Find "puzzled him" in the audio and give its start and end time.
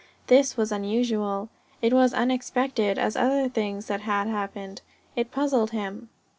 5.29-6.09